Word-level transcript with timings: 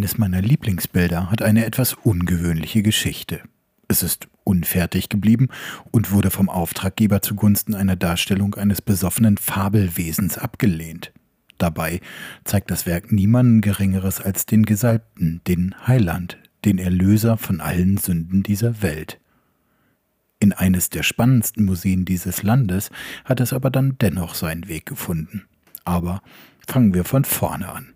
Eines 0.00 0.16
meiner 0.16 0.40
Lieblingsbilder 0.40 1.30
hat 1.30 1.42
eine 1.42 1.66
etwas 1.66 1.92
ungewöhnliche 1.92 2.82
Geschichte. 2.82 3.42
Es 3.86 4.02
ist 4.02 4.28
unfertig 4.44 5.10
geblieben 5.10 5.48
und 5.90 6.10
wurde 6.10 6.30
vom 6.30 6.48
Auftraggeber 6.48 7.20
zugunsten 7.20 7.74
einer 7.74 7.96
Darstellung 7.96 8.54
eines 8.54 8.80
besoffenen 8.80 9.36
Fabelwesens 9.36 10.38
abgelehnt. 10.38 11.12
Dabei 11.58 12.00
zeigt 12.44 12.70
das 12.70 12.86
Werk 12.86 13.12
niemanden 13.12 13.60
Geringeres 13.60 14.22
als 14.22 14.46
den 14.46 14.64
Gesalbten, 14.64 15.42
den 15.46 15.74
Heiland, 15.86 16.38
den 16.64 16.78
Erlöser 16.78 17.36
von 17.36 17.60
allen 17.60 17.98
Sünden 17.98 18.42
dieser 18.42 18.80
Welt. 18.80 19.20
In 20.38 20.54
eines 20.54 20.88
der 20.88 21.02
spannendsten 21.02 21.66
Museen 21.66 22.06
dieses 22.06 22.42
Landes 22.42 22.88
hat 23.26 23.38
es 23.38 23.52
aber 23.52 23.68
dann 23.68 23.98
dennoch 24.00 24.34
seinen 24.34 24.66
Weg 24.66 24.86
gefunden. 24.86 25.44
Aber 25.84 26.22
fangen 26.66 26.94
wir 26.94 27.04
von 27.04 27.26
vorne 27.26 27.68
an. 27.68 27.92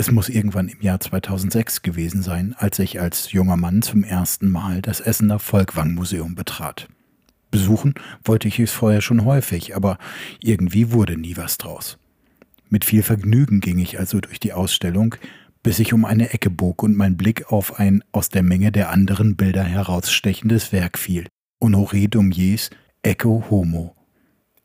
Es 0.00 0.10
muss 0.10 0.30
irgendwann 0.30 0.68
im 0.68 0.80
Jahr 0.80 0.98
2006 0.98 1.82
gewesen 1.82 2.22
sein, 2.22 2.54
als 2.56 2.78
ich 2.78 3.02
als 3.02 3.32
junger 3.32 3.58
Mann 3.58 3.82
zum 3.82 4.02
ersten 4.02 4.50
Mal 4.50 4.80
das 4.80 5.00
Essener 5.00 5.38
Volkwang-Museum 5.38 6.34
betrat. 6.34 6.88
Besuchen 7.50 7.92
wollte 8.24 8.48
ich 8.48 8.58
es 8.58 8.72
vorher 8.72 9.02
schon 9.02 9.26
häufig, 9.26 9.76
aber 9.76 9.98
irgendwie 10.42 10.92
wurde 10.92 11.18
nie 11.18 11.36
was 11.36 11.58
draus. 11.58 11.98
Mit 12.70 12.86
viel 12.86 13.02
Vergnügen 13.02 13.60
ging 13.60 13.78
ich 13.78 13.98
also 13.98 14.22
durch 14.22 14.40
die 14.40 14.54
Ausstellung, 14.54 15.16
bis 15.62 15.78
ich 15.78 15.92
um 15.92 16.06
eine 16.06 16.32
Ecke 16.32 16.48
bog 16.48 16.82
und 16.82 16.96
mein 16.96 17.18
Blick 17.18 17.52
auf 17.52 17.78
ein 17.78 18.02
aus 18.10 18.30
der 18.30 18.42
Menge 18.42 18.72
der 18.72 18.88
anderen 18.88 19.36
Bilder 19.36 19.64
herausstechendes 19.64 20.72
Werk 20.72 20.98
fiel. 20.98 21.26
Honoré 21.62 22.08
Daumiers 22.08 22.70
Echo 23.02 23.44
Homo 23.50 23.94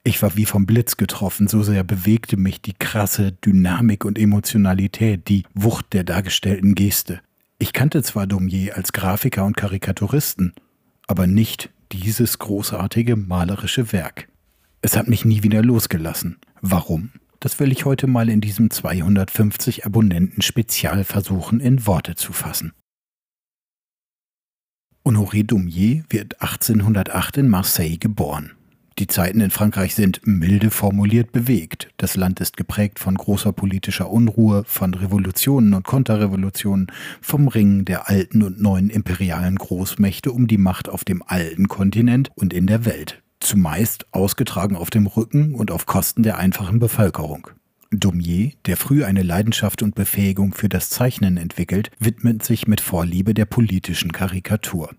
ich 0.05 0.21
war 0.21 0.37
wie 0.37 0.45
vom 0.45 0.67
Blitz 0.67 0.97
getroffen, 0.97 1.47
so 1.47 1.63
sehr 1.63 1.83
bewegte 1.83 2.37
mich 2.37 2.61
die 2.61 2.73
krasse 2.73 3.31
Dynamik 3.31 4.05
und 4.05 4.19
Emotionalität, 4.19 5.27
die 5.27 5.43
Wucht 5.55 5.93
der 5.93 6.03
dargestellten 6.03 6.75
Geste. 6.75 7.21
Ich 7.57 7.73
kannte 7.73 8.03
zwar 8.03 8.27
Daumier 8.27 8.77
als 8.77 8.93
Grafiker 8.93 9.43
und 9.45 9.57
Karikaturisten, 9.57 10.53
aber 11.07 11.25
nicht 11.25 11.71
dieses 11.91 12.37
großartige 12.37 13.15
malerische 13.15 13.91
Werk. 13.91 14.27
Es 14.81 14.95
hat 14.95 15.07
mich 15.07 15.25
nie 15.25 15.41
wieder 15.41 15.63
losgelassen. 15.63 16.37
Warum? 16.62 17.09
Das 17.40 17.59
will 17.59 17.71
ich 17.71 17.85
heute 17.85 18.05
mal 18.05 18.29
in 18.29 18.41
diesem 18.41 18.69
250 18.69 19.87
Abonnenten 19.87 20.43
Spezial 20.43 21.03
versuchen 21.03 21.59
in 21.59 21.87
Worte 21.87 22.13
zu 22.13 22.31
fassen. 22.31 22.73
Honoré 25.03 25.43
Daumier 25.43 26.03
wird 26.09 26.41
1808 26.43 27.37
in 27.37 27.49
Marseille 27.49 27.97
geboren. 27.97 28.51
Die 28.98 29.07
Zeiten 29.07 29.41
in 29.41 29.51
Frankreich 29.51 29.93
sind 29.93 30.21
milde 30.24 30.71
formuliert 30.71 31.34
bewegt. 31.34 31.90
Das 31.98 32.15
Land 32.15 32.40
ist 32.40 32.55
geprägt 32.55 32.98
von 32.98 33.15
großer 33.15 33.52
politischer 33.52 34.10
Unruhe, 34.10 34.63
von 34.65 34.93
Revolutionen 34.93 35.74
und 35.74 35.84
Konterrevolutionen, 35.84 36.87
vom 37.20 37.49
Ringen 37.49 37.84
der 37.84 38.07
alten 38.07 38.41
und 38.41 38.62
neuen 38.62 38.90
imperialen 38.90 39.57
Großmächte 39.57 40.32
um 40.32 40.48
die 40.48 40.57
Macht 40.57 40.87
auf 40.87 41.04
dem 41.04 41.24
alten 41.27 41.68
Kontinent 41.68 42.32
und 42.35 42.54
in 42.54 42.68
der 42.68 42.85
Welt. 42.85 43.21
Zumeist 43.41 44.05
ausgetragen 44.13 44.77
auf 44.77 44.91
dem 44.91 45.07
Rücken 45.07 45.55
und 45.55 45.71
auf 45.71 45.85
Kosten 45.85 46.24
der 46.24 46.37
einfachen 46.37 46.80
Bevölkerung. 46.80 47.49
Daumier, 47.91 48.54
der 48.65 48.77
früh 48.77 49.04
eine 49.04 49.24
Leidenschaft 49.24 49.84
und 49.84 49.96
Befähigung 49.96 50.54
für 50.54 50.70
das 50.70 50.90
Zeichnen 50.90 51.35
entwickelt, 51.35 51.91
widmet 51.99 52.43
sich 52.43 52.65
mit 52.65 52.80
Vorliebe 52.80 53.34
der 53.34 53.46
politischen 53.46 54.13
Karikatur 54.13 54.91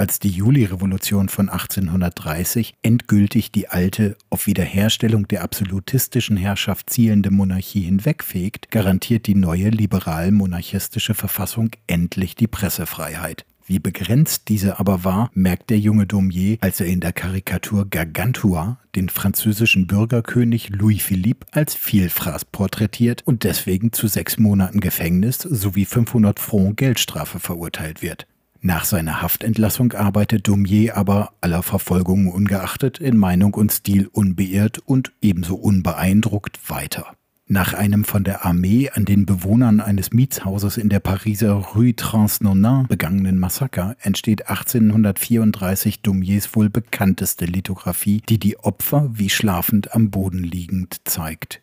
als 0.00 0.18
die 0.18 0.30
Julirevolution 0.30 1.28
von 1.28 1.50
1830 1.50 2.72
endgültig 2.80 3.52
die 3.52 3.68
alte, 3.68 4.16
auf 4.30 4.46
Wiederherstellung 4.46 5.28
der 5.28 5.42
absolutistischen 5.42 6.38
Herrschaft 6.38 6.88
zielende 6.88 7.30
Monarchie 7.30 7.82
hinwegfegt, 7.82 8.70
garantiert 8.70 9.26
die 9.26 9.34
neue 9.34 9.68
liberal-monarchistische 9.68 11.12
Verfassung 11.12 11.72
endlich 11.86 12.34
die 12.34 12.46
Pressefreiheit. 12.46 13.44
Wie 13.66 13.78
begrenzt 13.78 14.48
diese 14.48 14.80
aber 14.80 15.04
war, 15.04 15.30
merkt 15.34 15.68
der 15.68 15.78
junge 15.78 16.06
Daumier, 16.06 16.56
als 16.62 16.80
er 16.80 16.86
in 16.86 17.00
der 17.00 17.12
Karikatur 17.12 17.84
Gargantua 17.84 18.78
den 18.96 19.10
französischen 19.10 19.86
Bürgerkönig 19.86 20.70
Louis 20.70 21.02
Philippe 21.02 21.46
als 21.52 21.74
Vielfraß 21.74 22.46
porträtiert 22.46 23.20
und 23.26 23.44
deswegen 23.44 23.92
zu 23.92 24.08
sechs 24.08 24.38
Monaten 24.38 24.80
Gefängnis 24.80 25.40
sowie 25.40 25.84
500 25.84 26.40
Franc 26.40 26.78
Geldstrafe 26.78 27.38
verurteilt 27.38 28.00
wird. 28.00 28.26
Nach 28.62 28.84
seiner 28.84 29.22
Haftentlassung 29.22 29.94
arbeitet 29.94 30.46
Daumier 30.46 30.96
aber 30.96 31.32
aller 31.40 31.62
Verfolgungen 31.62 32.28
ungeachtet 32.28 32.98
in 32.98 33.16
Meinung 33.16 33.54
und 33.54 33.72
Stil 33.72 34.06
unbeirrt 34.12 34.80
und 34.84 35.12
ebenso 35.22 35.54
unbeeindruckt 35.54 36.68
weiter. 36.68 37.06
Nach 37.46 37.72
einem 37.72 38.04
von 38.04 38.22
der 38.22 38.44
Armee 38.44 38.90
an 38.90 39.06
den 39.06 39.26
Bewohnern 39.26 39.80
eines 39.80 40.12
Mietshauses 40.12 40.76
in 40.76 40.90
der 40.90 41.00
Pariser 41.00 41.54
Rue 41.54 41.96
Transnonain 41.96 42.86
begangenen 42.86 43.40
Massaker 43.40 43.96
entsteht 44.02 44.48
1834 44.48 46.02
Daumiers 46.02 46.54
wohl 46.54 46.68
bekannteste 46.68 47.46
Lithografie, 47.46 48.22
die 48.28 48.38
die 48.38 48.58
Opfer 48.58 49.08
wie 49.14 49.30
schlafend 49.30 49.94
am 49.94 50.10
Boden 50.10 50.44
liegend 50.44 51.00
zeigt. 51.08 51.62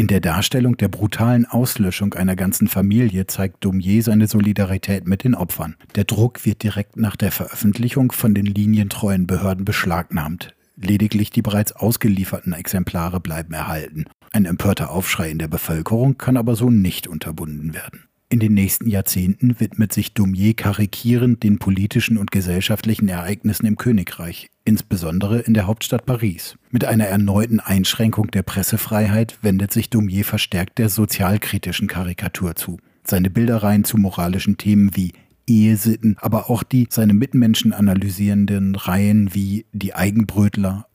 In 0.00 0.06
der 0.06 0.20
Darstellung 0.20 0.78
der 0.78 0.88
brutalen 0.88 1.44
Auslöschung 1.44 2.14
einer 2.14 2.34
ganzen 2.34 2.68
Familie 2.68 3.26
zeigt 3.26 3.62
Daumier 3.62 4.02
seine 4.02 4.28
Solidarität 4.28 5.06
mit 5.06 5.24
den 5.24 5.34
Opfern. 5.34 5.76
Der 5.94 6.04
Druck 6.04 6.46
wird 6.46 6.62
direkt 6.62 6.96
nach 6.96 7.16
der 7.16 7.30
Veröffentlichung 7.30 8.10
von 8.10 8.34
den 8.34 8.46
linientreuen 8.46 9.26
Behörden 9.26 9.66
beschlagnahmt. 9.66 10.54
Lediglich 10.76 11.28
die 11.28 11.42
bereits 11.42 11.72
ausgelieferten 11.72 12.54
Exemplare 12.54 13.20
bleiben 13.20 13.52
erhalten. 13.52 14.06
Ein 14.32 14.46
empörter 14.46 14.90
Aufschrei 14.90 15.28
in 15.30 15.38
der 15.38 15.48
Bevölkerung 15.48 16.16
kann 16.16 16.38
aber 16.38 16.56
so 16.56 16.70
nicht 16.70 17.06
unterbunden 17.06 17.74
werden. 17.74 18.04
In 18.32 18.38
den 18.38 18.54
nächsten 18.54 18.88
Jahrzehnten 18.88 19.58
widmet 19.58 19.92
sich 19.92 20.14
Daumier 20.14 20.54
karikierend 20.54 21.42
den 21.42 21.58
politischen 21.58 22.16
und 22.16 22.30
gesellschaftlichen 22.30 23.08
Ereignissen 23.08 23.66
im 23.66 23.76
Königreich, 23.76 24.50
insbesondere 24.64 25.40
in 25.40 25.52
der 25.52 25.66
Hauptstadt 25.66 26.06
Paris. 26.06 26.56
Mit 26.70 26.84
einer 26.84 27.06
erneuten 27.06 27.58
Einschränkung 27.58 28.30
der 28.30 28.44
Pressefreiheit 28.44 29.36
wendet 29.42 29.72
sich 29.72 29.90
Daumier 29.90 30.24
verstärkt 30.24 30.78
der 30.78 30.88
sozialkritischen 30.88 31.88
Karikatur 31.88 32.54
zu. 32.54 32.78
Seine 33.02 33.30
Bildereien 33.30 33.82
zu 33.82 33.98
moralischen 33.98 34.56
Themen 34.56 34.94
wie 34.94 35.12
Ehesitten, 35.48 36.16
aber 36.20 36.50
auch 36.50 36.62
die 36.62 36.86
seine 36.88 37.14
Mitmenschen 37.14 37.72
analysierenden 37.72 38.76
Reihen 38.76 39.34
wie 39.34 39.66
Die 39.72 39.96
Eigenbrötler, 39.96 40.86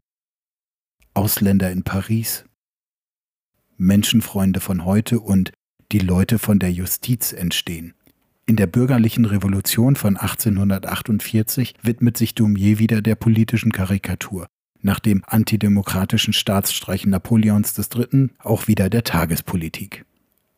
Ausländer 1.13 1.69
in 1.69 1.83
Paris, 1.83 2.45
Menschenfreunde 3.75 4.61
von 4.61 4.85
heute 4.85 5.19
und 5.19 5.51
die 5.91 5.99
Leute 5.99 6.39
von 6.39 6.59
der 6.59 6.71
Justiz 6.71 7.33
entstehen. 7.33 7.93
In 8.47 8.55
der 8.55 8.67
bürgerlichen 8.67 9.25
Revolution 9.25 9.95
von 9.95 10.17
1848 10.17 11.73
widmet 11.81 12.17
sich 12.17 12.35
Daumier 12.35 12.77
wieder 12.77 13.01
der 13.01 13.15
politischen 13.15 13.71
Karikatur, 13.71 14.47
nach 14.81 14.99
dem 14.99 15.23
antidemokratischen 15.25 16.33
Staatsstreichen 16.33 17.09
Napoleons 17.09 17.75
III. 17.77 18.29
auch 18.39 18.67
wieder 18.67 18.89
der 18.89 19.03
Tagespolitik. 19.03 20.05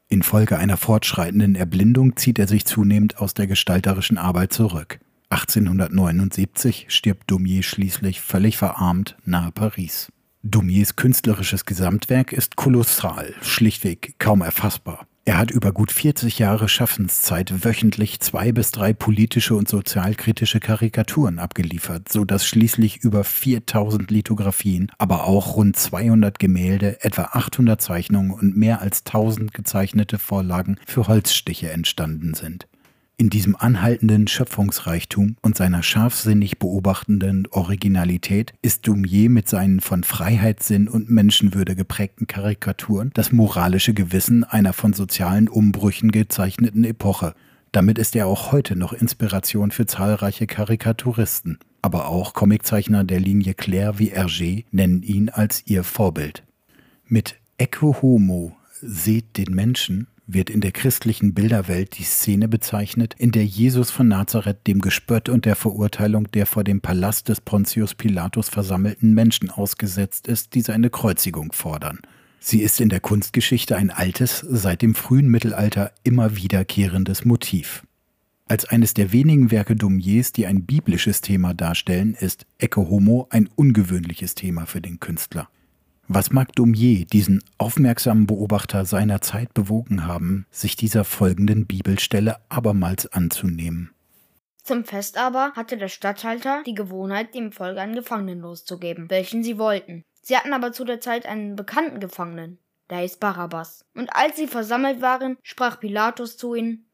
Infolge 0.10 0.58
einer 0.58 0.78
fortschreitenden 0.78 1.56
Erblindung 1.56 2.16
zieht 2.16 2.40
er 2.40 2.48
sich 2.48 2.66
zunehmend 2.66 3.20
aus 3.20 3.34
der 3.34 3.48
gestalterischen 3.48 4.18
Arbeit 4.18 4.54
zurück. 4.54 5.00
1879 5.30 6.86
stirbt 6.90 7.30
Daumier 7.30 7.64
schließlich 7.64 8.22
völlig 8.22 8.58
verarmt 8.58 9.18
nahe 9.26 9.52
Paris. 9.52 10.12
Daumiers 10.44 10.96
künstlerisches 10.96 11.66
Gesamtwerk 11.66 12.32
ist 12.32 12.56
kolossal, 12.56 13.34
schlichtweg 13.42 14.16
kaum 14.18 14.42
erfassbar. 14.42 15.08
Er 15.28 15.40
hat 15.40 15.52
über 15.52 15.74
gut 15.74 15.92
40 15.92 16.40
Jahre 16.40 16.70
Schaffenszeit 16.70 17.66
wöchentlich 17.66 18.22
zwei 18.22 18.54
bis 18.54 18.72
drei 18.72 18.94
politische 18.94 19.56
und 19.56 19.68
sozialkritische 19.68 20.62
Karikaturen 20.62 21.38
abgeliefert, 21.38 22.08
so 22.10 22.24
dass 22.24 22.48
schließlich 22.48 23.04
über 23.04 23.26
4000 23.26 24.10
Lithografien, 24.10 24.90
aber 24.98 25.26
auch 25.26 25.58
rund 25.58 25.76
200 25.76 26.40
Gemälde, 26.40 27.04
etwa 27.04 27.24
800 27.34 27.82
Zeichnungen 27.82 28.32
und 28.32 28.56
mehr 28.56 28.80
als 28.80 29.00
1000 29.06 29.54
gezeichnete 29.54 30.18
Vorlagen 30.18 30.78
für 30.88 31.10
Holzstiche 31.10 31.72
entstanden 31.72 32.34
sind. 32.34 32.70
In 33.20 33.32
diesem 33.32 33.56
anhaltenden 33.56 34.28
Schöpfungsreichtum 34.28 35.38
und 35.42 35.58
seiner 35.58 35.82
scharfsinnig 35.82 36.60
beobachtenden 36.60 37.48
Originalität 37.48 38.54
ist 38.62 38.88
Daumier 38.88 39.32
mit 39.32 39.50
seinen 39.50 39.80
von 39.80 40.04
Freiheitssinn 40.04 40.88
und 40.88 41.10
Menschenwürde 41.10 41.76
geprägten 41.76 42.28
Karikaturen 42.28 43.10
das 43.16 43.32
moralische 43.32 43.96
Gewissen 43.96 44.44
einer 44.44 44.72
von 44.72 44.94
sozialen 44.94 45.48
Umbrüchen 45.48 46.12
gezeichneten 46.12 46.84
Epoche. 46.84 47.34
Damit 47.72 47.98
ist 47.98 48.16
er 48.16 48.28
auch 48.28 48.52
heute 48.52 48.76
noch 48.76 48.94
Inspiration 48.94 49.72
für 49.72 49.88
zahlreiche 49.88 50.46
Karikaturisten. 50.46 51.58
Aber 51.82 52.10
auch 52.10 52.36
Comiczeichner 52.36 53.04
der 53.04 53.20
Linie 53.20 53.56
Claire 53.56 53.98
wie 53.98 54.14
Hergé 54.14 54.66
nennen 54.70 55.02
ihn 55.02 55.30
als 55.30 55.64
ihr 55.66 55.84
Vorbild. 55.84 56.44
Mit 57.08 57.40
Ecco 57.58 58.00
Homo, 58.00 58.56
seht 58.80 59.38
den 59.38 59.56
Menschen, 59.56 60.06
wird 60.28 60.50
in 60.50 60.62
der 60.62 60.74
christlichen 60.74 61.34
Bilderwelt 61.34 61.98
die 61.98 62.04
Szene 62.04 62.48
bezeichnet, 62.48 63.16
in 63.18 63.32
der 63.32 63.46
Jesus 63.46 63.90
von 63.90 64.10
Nazareth 64.10 64.68
dem 64.68 64.82
Gespött 64.82 65.30
und 65.30 65.46
der 65.46 65.56
Verurteilung 65.56 66.30
der 66.32 66.46
vor 66.46 66.64
dem 66.64 66.82
Palast 66.82 67.30
des 67.30 67.42
Pontius 67.42 67.96
Pilatus 67.96 68.50
versammelten 68.50 69.14
Menschen 69.14 69.50
ausgesetzt 69.50 70.28
ist, 70.28 70.54
die 70.54 70.62
seine 70.62 70.90
Kreuzigung 70.90 71.54
fordern. 71.54 72.00
Sie 72.40 72.62
ist 72.62 72.80
in 72.82 72.90
der 72.90 73.00
Kunstgeschichte 73.00 73.76
ein 73.76 73.90
altes, 73.90 74.40
seit 74.40 74.82
dem 74.82 74.96
frühen 74.96 75.30
Mittelalter 75.30 75.92
immer 76.04 76.36
wiederkehrendes 76.36 77.26
Motiv. 77.26 77.84
Als 78.50 78.66
eines 78.66 78.94
der 78.94 79.12
wenigen 79.12 79.52
Werke 79.52 79.76
Dumiers, 79.76 80.32
die 80.32 80.46
ein 80.46 80.66
biblisches 80.66 81.22
Thema 81.22 81.54
darstellen, 81.54 82.16
ist 82.18 82.46
Ecce 82.58 82.78
Homo 82.78 83.28
ein 83.30 83.50
ungewöhnliches 83.56 84.36
Thema 84.36 84.66
für 84.66 84.80
den 84.80 85.00
Künstler. 85.00 85.50
Was 86.10 86.32
mag 86.32 86.56
Dumier, 86.56 87.06
diesen 87.06 87.44
aufmerksamen 87.58 88.28
Beobachter 88.28 88.86
seiner 88.86 89.20
Zeit, 89.20 89.54
bewogen 89.54 90.08
haben, 90.08 90.46
sich 90.52 90.78
dieser 90.78 91.04
folgenden 91.04 91.68
Bibelstelle 91.68 92.38
abermals 92.48 93.12
anzunehmen? 93.12 93.94
Zum 94.64 94.86
Fest 94.86 95.18
aber 95.18 95.52
hatte 95.58 95.78
der 95.78 95.90
Statthalter 95.90 96.64
die 96.66 96.76
Gewohnheit, 96.76 97.36
dem 97.36 97.52
Volk 97.52 97.78
einen 97.78 97.94
Gefangenen 97.94 98.40
loszugeben, 98.40 99.10
welchen 99.10 99.44
sie 99.44 99.58
wollten. 99.58 100.06
Sie 100.22 100.38
hatten 100.38 100.54
aber 100.54 100.72
zu 100.72 100.86
der 100.86 101.02
Zeit 101.02 101.26
einen 101.26 101.58
bekannten 101.58 102.00
Gefangenen, 102.00 102.58
der 102.90 103.00
hieß 103.00 103.18
Barabbas. 103.18 103.84
Und 103.94 104.10
als 104.16 104.38
sie 104.38 104.48
versammelt 104.48 105.02
waren, 105.02 105.38
sprach 105.44 105.78
Pilatus 105.78 106.38
zu 106.38 106.56
ihnen, 106.56 106.90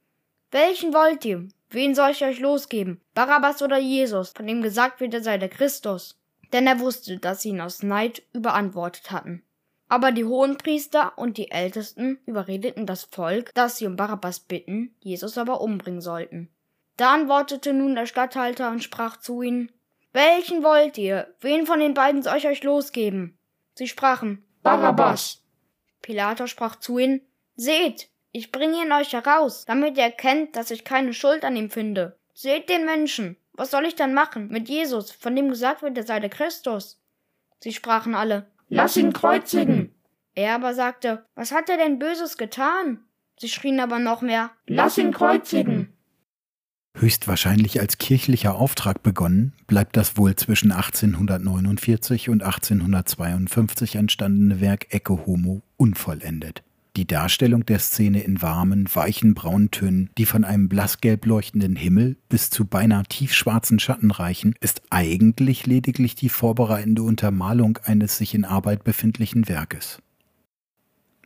welchen 0.50 0.92
wollt 0.92 1.24
ihr? 1.24 1.48
Wen 1.70 1.94
soll 1.94 2.12
ich 2.12 2.24
euch 2.24 2.40
losgeben? 2.40 3.00
Barabbas 3.14 3.62
oder 3.62 3.78
Jesus, 3.78 4.30
von 4.30 4.48
dem 4.48 4.64
gesagt 4.64 5.02
wird, 5.02 5.14
er 5.14 5.22
sei 5.22 5.38
der 5.38 5.50
Christus? 5.50 6.20
Denn 6.54 6.68
er 6.68 6.80
wusste, 6.80 7.18
dass 7.18 7.42
sie 7.42 7.50
ihn 7.50 7.62
aus 7.62 7.84
Neid 7.84 8.24
überantwortet 8.32 9.12
hatten. 9.12 9.44
Aber 9.90 10.12
die 10.12 10.26
Hohenpriester 10.26 11.18
und 11.18 11.38
die 11.38 11.52
Ältesten 11.52 12.20
überredeten 12.26 12.86
das 12.86 13.04
Volk, 13.04 13.54
dass 13.54 13.78
sie 13.78 13.86
um 13.86 13.96
Barabbas 13.96 14.40
bitten, 14.40 14.96
Jesus 15.00 15.38
aber 15.38 15.62
umbringen 15.62 16.02
sollten. 16.02 16.50
Da 16.96 17.14
antwortete 17.14 17.74
nun 17.74 17.96
der 17.96 18.06
Statthalter 18.06 18.70
und 18.70 18.84
sprach 18.84 19.18
zu 19.18 19.42
ihnen, 19.42 19.72
Welchen 20.14 20.64
wollt 20.64 20.98
ihr? 21.00 21.34
Wen 21.42 21.66
von 21.66 21.80
den 21.80 21.96
beiden 21.96 22.22
soll 22.22 22.38
ich 22.38 22.48
euch 22.48 22.64
losgeben? 22.64 23.38
Sie 23.74 23.88
sprachen, 23.88 24.46
Barabbas. 24.62 25.42
Pilatus 26.04 26.52
sprach 26.52 26.76
zu 26.76 27.00
ihnen, 27.00 27.22
Seht, 27.56 28.10
ich 28.32 28.52
bringe 28.52 28.84
ihn 28.84 28.92
euch 28.92 29.14
heraus, 29.14 29.66
damit 29.66 29.98
ihr 29.98 30.04
erkennt, 30.04 30.56
dass 30.56 30.72
ich 30.72 30.84
keine 30.84 31.14
Schuld 31.14 31.44
an 31.44 31.56
ihm 31.56 31.72
finde. 31.72 32.18
Seht 32.34 32.70
den 32.70 32.86
Menschen. 32.86 33.38
Was 33.56 33.72
soll 33.72 33.86
ich 33.86 33.96
dann 33.96 34.14
machen 34.14 34.48
mit 34.48 34.68
Jesus, 34.68 35.12
von 35.12 35.36
dem 35.36 35.50
gesagt 35.50 35.82
wird, 35.82 35.98
er 35.98 36.04
sei 36.04 36.20
der 36.20 36.30
Christus? 36.30 37.00
Sie 37.60 37.72
sprachen 37.72 38.16
alle, 38.16 38.48
Lass 38.70 38.98
ihn 38.98 39.14
kreuzigen. 39.14 39.94
Er 40.36 40.56
aber 40.56 40.74
sagte, 40.74 41.26
Was 41.36 41.52
hat 41.52 41.70
er 41.70 41.78
denn 41.78 42.00
Böses 42.00 42.38
getan? 42.38 43.06
Sie 43.40 43.50
schrien 43.50 43.80
aber 43.80 44.00
noch 44.00 44.22
mehr, 44.22 44.52
Lass 44.68 44.98
ihn 44.98 45.12
kreuzigen. 45.12 45.94
Höchstwahrscheinlich 46.96 47.80
als 47.80 47.98
kirchlicher 47.98 48.56
Auftrag 48.56 49.02
begonnen, 49.02 49.54
bleibt 49.66 49.98
das 49.98 50.16
wohl 50.16 50.36
zwischen 50.36 50.72
1849 50.72 52.30
und 52.30 52.44
1852 52.44 53.96
entstandene 53.96 54.62
Werk 54.62 54.94
Ecce 54.94 55.26
Homo 55.26 55.64
unvollendet. 55.78 56.64
Die 56.96 57.08
Darstellung 57.08 57.66
der 57.66 57.80
Szene 57.80 58.22
in 58.22 58.44
warmen, 58.44 58.88
weichen 58.94 59.34
Brauntönen, 59.34 60.12
die 60.20 60.28
von 60.28 60.44
einem 60.44 60.70
blassgelb 60.70 61.26
leuchtenden 61.26 61.76
Himmel 61.76 62.18
bis 62.30 62.52
zu 62.52 62.66
beinahe 62.66 63.02
tiefschwarzen 63.04 63.80
Schatten 63.80 64.12
reichen, 64.12 64.54
ist 64.60 64.84
eigentlich 64.92 65.66
lediglich 65.66 66.14
die 66.14 66.30
vorbereitende 66.30 67.02
Untermalung 67.02 67.80
eines 67.84 68.20
sich 68.20 68.36
in 68.36 68.46
Arbeit 68.46 68.84
befindlichen 68.84 69.48
Werkes. 69.48 70.04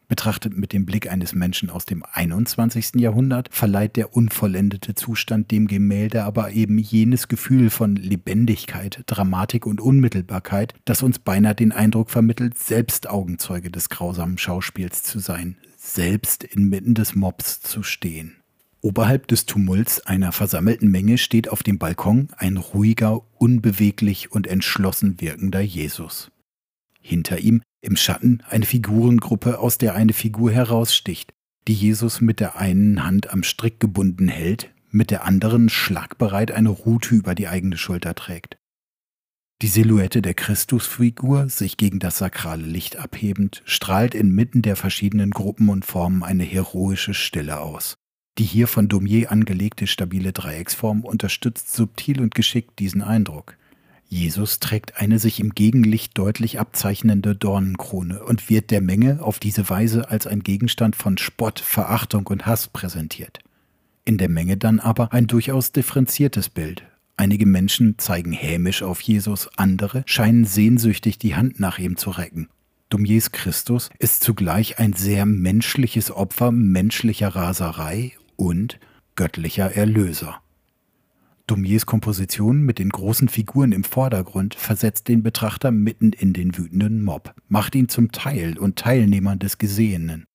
Betrachtet 0.08 0.58
mit 0.58 0.72
dem 0.72 0.86
Blick 0.86 1.12
eines 1.12 1.36
Menschen 1.36 1.70
aus 1.70 1.86
dem 1.86 2.02
21. 2.10 2.96
Jahrhundert 2.96 3.50
verleiht 3.52 3.98
der 3.98 4.16
unvollendete 4.16 4.96
Zustand 4.96 5.52
dem 5.52 5.68
Gemälde 5.68 6.24
aber 6.24 6.52
eben 6.52 6.78
jenes 6.78 7.28
Gefühl 7.28 7.70
von 7.70 7.98
Lebendigkeit, 7.98 9.04
Dramatik 9.06 9.66
und 9.66 9.82
Unmittelbarkeit, 9.82 10.74
das 10.86 11.04
uns 11.04 11.20
beinahe 11.20 11.56
den 11.56 11.74
Eindruck 11.74 12.10
vermittelt, 12.10 12.58
selbst 12.58 13.10
Augenzeuge 13.10 13.70
des 13.70 13.90
grausamen 13.90 14.38
Schauspiels 14.38 15.04
zu 15.04 15.20
sein, 15.20 15.58
selbst 15.76 16.46
inmitten 16.46 16.94
des 16.94 17.14
Mobs 17.14 17.60
zu 17.60 17.84
stehen. 17.84 18.38
Oberhalb 18.80 19.28
des 19.28 19.46
Tumults 19.46 20.06
einer 20.06 20.32
versammelten 20.32 20.90
Menge 20.90 21.18
steht 21.18 21.50
auf 21.50 21.64
dem 21.64 21.80
Balkon 21.80 22.30
ein 22.38 22.56
ruhiger, 22.56 23.24
unbeweglich 23.38 24.32
und 24.32 24.48
entschlossen 24.48 25.20
wirkender 25.20 25.60
Jesus. 25.60 26.32
Hinter 27.02 27.40
ihm 27.40 27.62
im 27.82 27.96
Schatten 27.96 28.42
eine 28.50 28.66
Figurengruppe, 28.66 29.60
aus 29.60 29.78
der 29.78 29.96
eine 29.96 30.14
Figur 30.14 30.52
heraussticht, 30.52 31.34
die 31.68 31.74
Jesus 31.74 32.22
mit 32.22 32.40
der 32.40 32.58
einen 32.58 33.04
Hand 33.04 33.32
am 33.32 33.44
Strick 33.44 33.80
gebunden 33.80 34.28
hält, 34.28 34.74
mit 34.90 35.12
der 35.12 35.26
anderen 35.26 35.70
schlagbereit 35.70 36.52
eine 36.52 36.70
Rute 36.70 37.16
über 37.16 37.36
die 37.36 37.48
eigene 37.48 37.78
Schulter 37.78 38.16
trägt. 38.16 38.58
Die 39.64 39.68
Silhouette 39.68 40.22
der 40.22 40.36
Christusfigur, 40.36 41.50
sich 41.50 41.78
gegen 41.78 41.98
das 41.98 42.20
sakrale 42.20 42.64
Licht 42.64 42.98
abhebend, 42.98 43.64
strahlt 43.66 44.14
inmitten 44.14 44.62
der 44.62 44.76
verschiedenen 44.76 45.32
Gruppen 45.32 45.70
und 45.70 45.84
Formen 45.84 46.24
eine 46.24 46.44
heroische 46.44 47.16
Stille 47.16 47.60
aus. 47.60 47.98
Die 48.38 48.44
hier 48.44 48.68
von 48.68 48.88
Daumier 48.88 49.32
angelegte 49.32 49.88
stabile 49.88 50.32
Dreiecksform 50.32 51.04
unterstützt 51.04 51.74
subtil 51.74 52.22
und 52.22 52.36
geschickt 52.36 52.78
diesen 52.78 53.02
Eindruck. 53.02 53.58
Jesus 54.10 54.60
trägt 54.60 55.02
eine 55.02 55.20
sich 55.20 55.40
im 55.40 55.54
Gegenlicht 55.54 56.18
deutlich 56.18 56.60
abzeichnende 56.60 57.36
Dornenkrone 57.36 58.24
und 58.24 58.50
wird 58.50 58.72
der 58.72 58.82
Menge 58.82 59.22
auf 59.22 59.40
diese 59.40 59.70
Weise 59.70 60.10
als 60.10 60.28
ein 60.28 60.44
Gegenstand 60.44 60.96
von 60.96 61.18
Spott, 61.18 61.60
Verachtung 61.60 62.26
und 62.28 62.46
Hass 62.46 62.70
präsentiert. 62.70 63.40
In 64.06 64.18
der 64.18 64.30
Menge 64.30 64.56
dann 64.56 64.80
aber 64.80 65.12
ein 65.12 65.28
durchaus 65.28 65.74
differenziertes 65.74 66.48
Bild. 66.48 66.84
Einige 67.18 67.46
Menschen 67.46 67.98
zeigen 67.98 68.32
hämisch 68.32 68.82
auf 68.82 69.02
Jesus, 69.02 69.50
andere 69.58 70.04
scheinen 70.06 70.46
sehnsüchtig 70.46 71.18
die 71.18 71.36
Hand 71.36 71.60
nach 71.60 71.78
ihm 71.78 71.98
zu 71.98 72.12
recken. 72.12 72.48
Dumiers 72.90 73.34
Christus 73.34 73.90
ist 74.00 74.24
zugleich 74.24 74.80
ein 74.80 74.94
sehr 74.94 75.26
menschliches 75.26 76.12
Opfer 76.12 76.52
menschlicher 76.52 77.30
Raserei 77.30 78.14
und 78.38 78.80
göttlicher 79.16 79.76
Erlöser. 79.76 80.40
Dumiers 81.48 81.86
Komposition 81.86 82.62
mit 82.64 82.78
den 82.78 82.90
großen 82.90 83.30
Figuren 83.30 83.72
im 83.72 83.86
Vordergrund 83.86 84.54
versetzt 84.54 85.08
den 85.08 85.24
Betrachter 85.24 85.72
mitten 85.72 86.12
in 86.12 86.34
den 86.34 86.58
wütenden 86.58 87.04
Mob, 87.04 87.34
macht 87.48 87.74
ihn 87.74 87.88
zum 87.88 88.12
Teil 88.12 88.58
und 88.58 88.78
Teilnehmer 88.78 89.38
des 89.38 89.58
Gesehenen. 89.58 90.26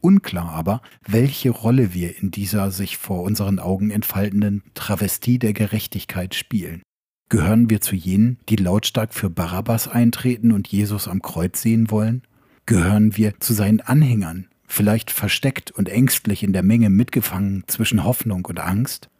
Unklar 0.00 0.48
aber, 0.48 0.80
welche 1.06 1.50
Rolle 1.50 1.92
wir 1.92 2.18
in 2.18 2.30
dieser 2.30 2.70
sich 2.70 2.96
vor 2.96 3.22
unseren 3.22 3.58
Augen 3.58 3.90
entfaltenden 3.90 4.62
Travestie 4.72 5.38
der 5.38 5.52
Gerechtigkeit 5.52 6.34
spielen. 6.34 6.80
Gehören 7.28 7.68
wir 7.68 7.82
zu 7.82 7.94
jenen, 7.94 8.38
die 8.48 8.56
lautstark 8.56 9.12
für 9.12 9.28
Barabbas 9.28 9.88
eintreten 9.88 10.52
und 10.52 10.68
Jesus 10.68 11.06
am 11.06 11.20
Kreuz 11.20 11.60
sehen 11.60 11.90
wollen? 11.90 12.22
Gehören 12.64 13.16
wir 13.16 13.38
zu 13.40 13.52
seinen 13.52 13.82
Anhängern, 13.82 14.48
vielleicht 14.66 15.10
versteckt 15.10 15.70
und 15.70 15.90
ängstlich 15.90 16.42
in 16.42 16.54
der 16.54 16.62
Menge 16.62 16.88
mitgefangen 16.88 17.64
zwischen 17.66 18.04
Hoffnung 18.04 18.46
und 18.46 18.58
Angst? 18.58 19.10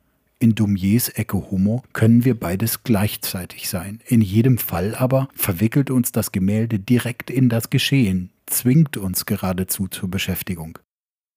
In 0.43 0.57
Dumiers 0.57 1.09
Ecke 1.09 1.51
Homo 1.51 1.85
können 1.93 2.25
wir 2.25 2.39
beides 2.39 2.83
gleichzeitig 2.83 3.69
sein. 3.69 4.01
In 4.07 4.21
jedem 4.21 4.59
Fall 4.59 4.97
aber 4.97 5.29
verwickelt 5.35 5.91
uns 5.91 6.11
das 6.11 6.33
Gemälde 6.33 6.81
direkt 6.81 7.31
in 7.31 7.49
das 7.49 7.71
Geschehen, 7.71 8.31
zwingt 8.47 8.97
uns 8.97 9.25
geradezu 9.25 9.87
zur 9.87 10.11
Beschäftigung. 10.11 10.81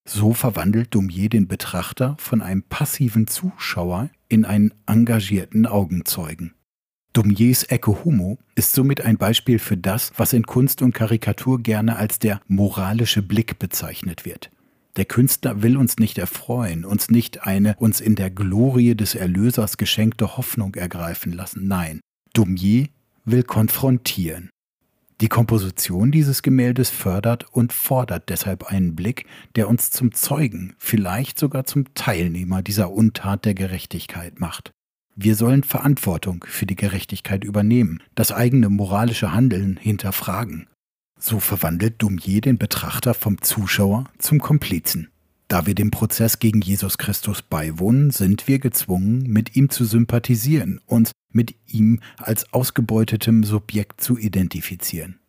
So 0.08 0.34
verwandelt 0.34 0.94
Dumier 0.94 1.30
den 1.30 1.48
Betrachter 1.48 2.16
von 2.20 2.42
einem 2.42 2.64
passiven 2.64 3.28
Zuschauer 3.28 4.10
in 4.28 4.44
einen 4.44 4.74
engagierten 4.88 5.68
Augenzeugen. 5.68 6.56
Dumiers 7.14 7.64
Ecke 7.64 8.04
Homo 8.04 8.40
ist 8.56 8.74
somit 8.74 9.02
ein 9.02 9.18
Beispiel 9.18 9.60
für 9.60 9.78
das, 9.78 10.12
was 10.18 10.34
in 10.34 10.48
Kunst 10.48 10.82
und 10.82 10.94
Karikatur 10.94 11.62
gerne 11.62 11.96
als 11.96 12.20
der 12.20 12.42
moralische 12.48 13.22
Blick 13.22 13.58
bezeichnet 13.60 14.26
wird. 14.26 14.52
Der 14.98 15.06
Künstler 15.06 15.62
will 15.62 15.76
uns 15.76 15.98
nicht 15.98 16.18
erfreuen, 16.18 16.86
uns 16.86 17.10
nicht 17.10 17.44
eine 17.44 17.76
uns 17.78 18.00
in 18.00 18.16
der 18.16 18.30
Glorie 18.30 18.96
des 18.96 19.14
Erlösers 19.14 19.78
geschenkte 19.78 20.38
Hoffnung 20.38 20.76
ergreifen 20.76 21.34
lassen. 21.34 21.68
Nein, 21.68 22.00
Dumier 22.34 22.88
will 23.26 23.44
konfrontieren. 23.44 24.50
Die 25.22 25.30
Komposition 25.30 26.12
dieses 26.12 26.42
Gemäldes 26.42 26.90
fördert 26.90 27.46
und 27.52 27.72
fordert 27.72 28.30
deshalb 28.30 28.66
einen 28.66 28.96
Blick, 28.96 29.26
der 29.56 29.70
uns 29.70 29.90
zum 29.90 30.12
Zeugen, 30.14 30.76
vielleicht 30.78 31.40
sogar 31.40 31.64
zum 31.66 31.94
Teilnehmer 31.94 32.62
dieser 32.62 32.92
Untat 32.92 33.46
der 33.46 33.54
Gerechtigkeit 33.54 34.40
macht. 34.40 34.72
Wir 35.16 35.36
sollen 35.36 35.64
Verantwortung 35.64 36.44
für 36.46 36.66
die 36.66 36.76
Gerechtigkeit 36.76 37.46
übernehmen, 37.46 38.04
das 38.16 38.34
eigene 38.34 38.70
moralische 38.70 39.34
Handeln 39.34 39.78
hinterfragen. 39.78 40.68
So 41.20 41.40
verwandelt 41.40 42.02
Dumier 42.02 42.42
den 42.42 42.58
Betrachter 42.58 43.14
vom 43.14 43.42
Zuschauer 43.42 44.06
zum 44.18 44.40
Komplizen. 44.40 45.10
Da 45.48 45.68
wir 45.68 45.76
dem 45.76 45.92
Prozess 45.92 46.40
gegen 46.40 46.62
Jesus 46.62 46.98
Christus 46.98 47.42
beiwohnen, 47.42 48.10
sind 48.10 48.48
wir 48.48 48.60
gezwungen, 48.60 49.24
mit 49.28 49.56
ihm 49.56 49.70
zu 49.70 49.86
sympathisieren, 49.86 50.82
uns 50.88 51.12
mit 51.32 51.56
ihm 51.68 52.00
als 52.18 52.52
ausgebeutetem 52.54 53.44
Subjekt 53.44 54.02
zu 54.02 54.18
identifizieren. 54.18 55.20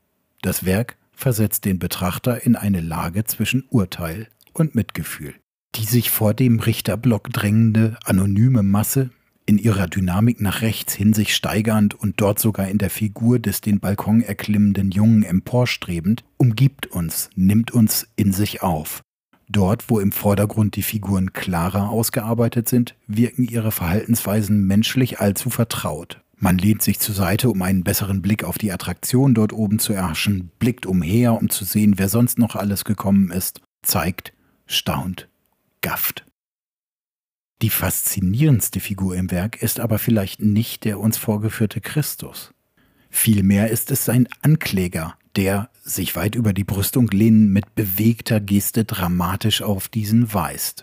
Das 0.42 0.64
Werk 0.64 0.96
versetzt 1.12 1.64
den 1.64 1.78
Betrachter 1.78 2.44
in 2.44 2.56
eine 2.56 2.80
Lage 2.80 3.24
zwischen 3.24 3.64
Urteil 3.68 4.28
und 4.52 4.74
Mitgefühl. 4.74 5.34
Die 5.74 5.84
sich 5.84 6.10
vor 6.10 6.32
dem 6.32 6.60
Richterblock 6.60 7.30
drängende 7.30 7.98
anonyme 8.04 8.62
Masse 8.62 9.10
in 9.46 9.58
ihrer 9.58 9.86
Dynamik 9.86 10.40
nach 10.40 10.60
rechts 10.60 10.92
hin 10.92 11.14
sich 11.14 11.34
steigernd 11.34 11.94
und 11.94 12.20
dort 12.20 12.40
sogar 12.40 12.68
in 12.68 12.78
der 12.78 12.90
Figur 12.90 13.38
des 13.38 13.60
den 13.60 13.78
Balkon 13.78 14.20
erklimmenden 14.20 14.90
Jungen 14.90 15.22
emporstrebend, 15.22 16.24
umgibt 16.36 16.86
uns, 16.88 17.30
nimmt 17.36 17.70
uns 17.70 18.08
in 18.16 18.32
sich 18.32 18.62
auf. 18.62 19.02
Dort, 19.48 19.88
wo 19.88 20.00
im 20.00 20.10
Vordergrund 20.10 20.74
die 20.74 20.82
Figuren 20.82 21.32
klarer 21.32 21.88
ausgearbeitet 21.90 22.68
sind, 22.68 22.96
wirken 23.06 23.44
ihre 23.44 23.70
Verhaltensweisen 23.70 24.66
menschlich 24.66 25.20
allzu 25.20 25.50
vertraut. 25.50 26.20
Man 26.38 26.58
lehnt 26.58 26.82
sich 26.82 26.98
zur 26.98 27.14
Seite, 27.14 27.48
um 27.48 27.62
einen 27.62 27.84
besseren 27.84 28.20
Blick 28.22 28.42
auf 28.44 28.58
die 28.58 28.72
Attraktion 28.72 29.32
dort 29.34 29.52
oben 29.52 29.78
zu 29.78 29.92
erhaschen, 29.92 30.50
blickt 30.58 30.84
umher, 30.84 31.40
um 31.40 31.48
zu 31.48 31.64
sehen, 31.64 31.94
wer 31.96 32.08
sonst 32.08 32.38
noch 32.38 32.56
alles 32.56 32.84
gekommen 32.84 33.30
ist, 33.30 33.60
zeigt, 33.82 34.34
staunt, 34.66 35.28
gafft. 35.80 36.25
Die 37.62 37.70
faszinierendste 37.70 38.80
Figur 38.80 39.16
im 39.16 39.30
Werk 39.30 39.62
ist 39.62 39.80
aber 39.80 39.98
vielleicht 39.98 40.42
nicht 40.42 40.84
der 40.84 41.00
uns 41.00 41.16
vorgeführte 41.16 41.80
Christus. 41.80 42.52
Vielmehr 43.08 43.70
ist 43.70 43.90
es 43.90 44.04
sein 44.04 44.28
Ankläger, 44.42 45.16
der, 45.36 45.70
sich 45.82 46.16
weit 46.16 46.34
über 46.34 46.52
die 46.52 46.64
Brüstung 46.64 47.08
lehnend, 47.08 47.52
mit 47.52 47.74
bewegter 47.74 48.40
Geste 48.40 48.84
dramatisch 48.84 49.62
auf 49.62 49.88
diesen 49.88 50.34
weist. 50.34 50.82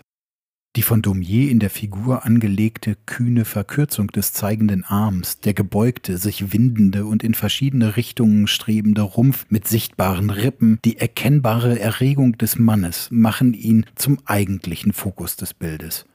Die 0.74 0.82
von 0.82 1.02
Daumier 1.02 1.48
in 1.52 1.60
der 1.60 1.70
Figur 1.70 2.24
angelegte 2.24 2.96
kühne 3.06 3.44
Verkürzung 3.44 4.08
des 4.08 4.32
zeigenden 4.32 4.82
Arms, 4.82 5.38
der 5.38 5.54
gebeugte, 5.54 6.18
sich 6.18 6.52
windende 6.52 7.06
und 7.06 7.22
in 7.22 7.34
verschiedene 7.34 7.96
Richtungen 7.96 8.48
strebende 8.48 9.02
Rumpf 9.02 9.46
mit 9.50 9.68
sichtbaren 9.68 10.30
Rippen, 10.30 10.80
die 10.84 10.96
erkennbare 10.96 11.78
Erregung 11.78 12.36
des 12.36 12.58
Mannes 12.58 13.08
machen 13.12 13.54
ihn 13.54 13.86
zum 13.94 14.18
eigentlichen 14.24 14.92
Fokus 14.92 15.36
des 15.36 15.54
Bildes. 15.54 16.06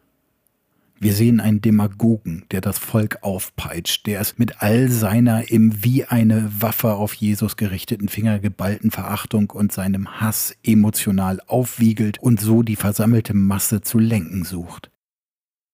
Wir 1.02 1.14
sehen 1.14 1.40
einen 1.40 1.62
Demagogen, 1.62 2.44
der 2.52 2.60
das 2.60 2.78
Volk 2.78 3.20
aufpeitscht, 3.22 4.06
der 4.06 4.20
es 4.20 4.38
mit 4.38 4.62
all 4.62 4.90
seiner 4.90 5.50
im 5.50 5.82
wie 5.82 6.04
eine 6.04 6.52
Waffe 6.60 6.96
auf 6.96 7.14
Jesus 7.14 7.56
gerichteten 7.56 8.10
Finger 8.10 8.40
geballten 8.40 8.92
Verachtung 8.92 9.50
und 9.50 9.72
seinem 9.72 10.20
Hass 10.20 10.58
emotional 10.62 11.40
aufwiegelt 11.48 12.20
und 12.20 12.42
so 12.42 12.64
die 12.64 12.76
versammelte 12.76 13.34
Masse 13.34 13.80
zu 13.80 13.98
lenken 13.98 14.44
sucht. 14.44 14.92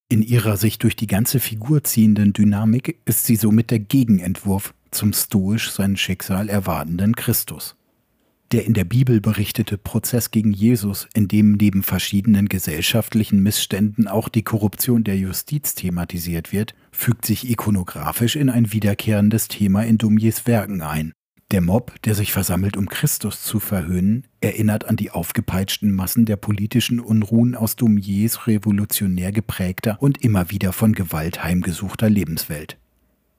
In 0.09 0.21
ihrer 0.21 0.57
sich 0.57 0.77
durch 0.77 0.95
die 0.95 1.07
ganze 1.07 1.39
Figur 1.39 1.83
ziehenden 1.83 2.31
Dynamik 2.31 2.99
ist 3.05 3.25
sie 3.25 3.35
somit 3.35 3.71
der 3.71 3.79
Gegenentwurf 3.79 4.75
zum 4.91 5.11
stoisch 5.11 5.71
sein 5.71 5.97
Schicksal 5.97 6.49
erwartenden 6.49 7.15
Christus 7.15 7.75
der 8.51 8.65
in 8.65 8.73
der 8.73 8.83
Bibel 8.83 9.21
berichtete 9.21 9.77
Prozess 9.77 10.31
gegen 10.31 10.51
Jesus, 10.51 11.07
in 11.13 11.27
dem 11.27 11.53
neben 11.53 11.83
verschiedenen 11.83 12.47
gesellschaftlichen 12.47 13.41
Missständen 13.41 14.07
auch 14.07 14.29
die 14.29 14.43
Korruption 14.43 15.03
der 15.03 15.17
Justiz 15.17 15.75
thematisiert 15.75 16.51
wird, 16.51 16.75
fügt 16.91 17.25
sich 17.25 17.49
ikonografisch 17.49 18.35
in 18.35 18.49
ein 18.49 18.71
wiederkehrendes 18.71 19.47
Thema 19.47 19.83
in 19.83 19.97
Dumiers 19.97 20.45
Werken 20.45 20.81
ein. 20.81 21.13
Der 21.51 21.61
Mob, 21.61 21.93
der 22.03 22.15
sich 22.15 22.31
versammelt, 22.31 22.75
um 22.75 22.89
Christus 22.89 23.43
zu 23.43 23.59
verhöhnen, 23.59 24.25
erinnert 24.41 24.85
an 24.85 24.95
die 24.95 25.11
aufgepeitschten 25.11 25.93
Massen 25.93 26.25
der 26.25 26.37
politischen 26.37 26.99
Unruhen 26.99 27.55
aus 27.55 27.75
Dumiers 27.75 28.47
revolutionär 28.47 29.31
geprägter 29.31 29.97
und 29.99 30.23
immer 30.23 30.49
wieder 30.49 30.73
von 30.73 30.93
Gewalt 30.93 31.43
heimgesuchter 31.43 32.09
Lebenswelt 32.09 32.77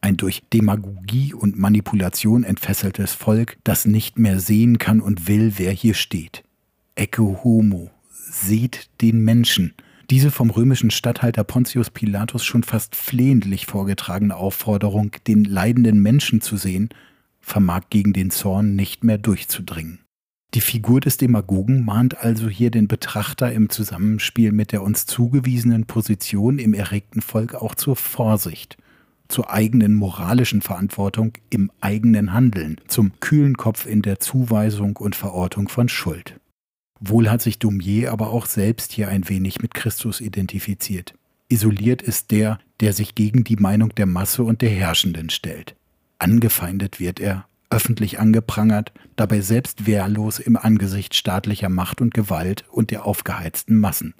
ein 0.00 0.16
durch 0.16 0.42
Demagogie 0.52 1.34
und 1.34 1.58
Manipulation 1.58 2.44
entfesseltes 2.44 3.14
Volk, 3.14 3.58
das 3.64 3.86
nicht 3.86 4.18
mehr 4.18 4.40
sehen 4.40 4.78
kann 4.78 5.00
und 5.00 5.28
will, 5.28 5.54
wer 5.56 5.72
hier 5.72 5.94
steht. 5.94 6.44
Ecce 6.94 7.42
homo, 7.44 7.90
seht 8.10 8.88
den 9.00 9.24
Menschen. 9.24 9.74
Diese 10.10 10.30
vom 10.30 10.50
römischen 10.50 10.90
Statthalter 10.90 11.42
Pontius 11.42 11.90
Pilatus 11.90 12.44
schon 12.44 12.62
fast 12.62 12.94
flehentlich 12.94 13.66
vorgetragene 13.66 14.36
Aufforderung, 14.36 15.10
den 15.26 15.44
leidenden 15.44 16.00
Menschen 16.00 16.40
zu 16.40 16.56
sehen, 16.56 16.90
vermag 17.40 17.84
gegen 17.90 18.12
den 18.12 18.30
Zorn 18.30 18.76
nicht 18.76 19.02
mehr 19.02 19.18
durchzudringen. 19.18 20.00
Die 20.54 20.60
Figur 20.60 21.00
des 21.00 21.16
Demagogen 21.16 21.84
mahnt 21.84 22.18
also 22.18 22.48
hier 22.48 22.70
den 22.70 22.86
Betrachter 22.86 23.52
im 23.52 23.68
Zusammenspiel 23.68 24.52
mit 24.52 24.70
der 24.70 24.82
uns 24.82 25.06
zugewiesenen 25.06 25.86
Position 25.86 26.60
im 26.60 26.72
erregten 26.72 27.20
Volk 27.20 27.54
auch 27.54 27.74
zur 27.74 27.96
Vorsicht 27.96 28.78
zur 29.28 29.50
eigenen 29.50 29.94
moralischen 29.94 30.62
Verantwortung 30.62 31.32
im 31.50 31.70
eigenen 31.80 32.32
Handeln, 32.32 32.80
zum 32.86 33.12
kühlen 33.20 33.56
Kopf 33.56 33.86
in 33.86 34.02
der 34.02 34.20
Zuweisung 34.20 34.96
und 34.96 35.16
Verortung 35.16 35.68
von 35.68 35.88
Schuld. 35.88 36.38
Wohl 37.00 37.28
hat 37.28 37.42
sich 37.42 37.58
Dumier 37.58 38.12
aber 38.12 38.30
auch 38.30 38.46
selbst 38.46 38.92
hier 38.92 39.08
ein 39.08 39.28
wenig 39.28 39.60
mit 39.60 39.74
Christus 39.74 40.20
identifiziert. 40.20 41.14
Isoliert 41.48 42.02
ist 42.02 42.30
der, 42.30 42.58
der 42.80 42.92
sich 42.92 43.14
gegen 43.14 43.44
die 43.44 43.56
Meinung 43.56 43.94
der 43.94 44.06
Masse 44.06 44.42
und 44.42 44.62
der 44.62 44.70
Herrschenden 44.70 45.30
stellt. 45.30 45.76
Angefeindet 46.18 46.98
wird 46.98 47.20
er, 47.20 47.46
öffentlich 47.70 48.18
angeprangert, 48.18 48.92
dabei 49.16 49.40
selbst 49.40 49.86
wehrlos 49.86 50.38
im 50.38 50.56
Angesicht 50.56 51.14
staatlicher 51.14 51.68
Macht 51.68 52.00
und 52.00 52.14
Gewalt 52.14 52.64
und 52.70 52.90
der 52.90 53.04
aufgeheizten 53.04 53.78
Massen. 53.78 54.14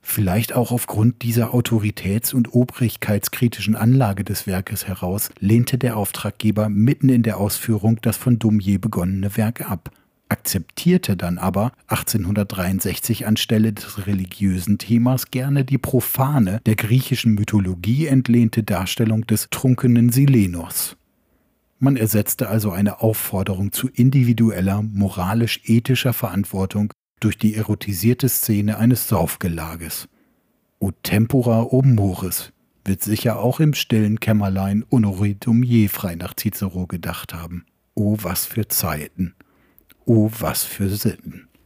Vielleicht 0.00 0.54
auch 0.54 0.72
aufgrund 0.72 1.22
dieser 1.22 1.54
autoritäts- 1.54 2.34
und 2.34 2.54
obrigkeitskritischen 2.54 3.76
Anlage 3.76 4.24
des 4.24 4.46
Werkes 4.46 4.86
heraus 4.86 5.30
lehnte 5.38 5.76
der 5.76 5.96
Auftraggeber 5.96 6.68
mitten 6.68 7.08
in 7.08 7.22
der 7.22 7.38
Ausführung 7.38 8.00
das 8.00 8.16
von 8.16 8.38
Daumier 8.38 8.80
begonnene 8.80 9.36
Werk 9.36 9.70
ab, 9.70 9.90
akzeptierte 10.28 11.16
dann 11.16 11.38
aber 11.38 11.72
1863 11.88 13.26
anstelle 13.26 13.72
des 13.72 14.06
religiösen 14.06 14.78
Themas 14.78 15.30
gerne 15.30 15.64
die 15.64 15.78
profane, 15.78 16.60
der 16.66 16.76
griechischen 16.76 17.34
Mythologie 17.34 18.06
entlehnte 18.06 18.62
Darstellung 18.62 19.26
des 19.26 19.48
trunkenen 19.50 20.10
Silenos. 20.10 20.96
Man 21.80 21.96
ersetzte 21.96 22.48
also 22.48 22.72
eine 22.72 23.02
Aufforderung 23.02 23.72
zu 23.72 23.88
individueller, 23.88 24.82
moralisch-ethischer 24.82 26.12
Verantwortung 26.12 26.92
durch 27.20 27.38
die 27.38 27.54
erotisierte 27.54 28.28
Szene 28.28 28.78
eines 28.78 29.08
Saufgelages. 29.08 30.08
O 30.78 30.90
tempora 30.90 31.62
o 31.62 31.82
mores 31.82 32.52
wird 32.84 33.02
sicher 33.02 33.38
auch 33.40 33.60
im 33.60 33.74
stillen 33.74 34.20
Kämmerlein 34.20 34.84
Honoré 34.90 35.36
Dumier 35.38 35.90
frei 35.90 36.14
nach 36.14 36.34
Cicero 36.34 36.86
gedacht 36.86 37.34
haben. 37.34 37.66
O 37.94 38.16
was 38.20 38.46
für 38.46 38.68
Zeiten, 38.68 39.34
o 40.06 40.30
was 40.38 40.64
für 40.64 40.88
Sitten. 40.88 41.47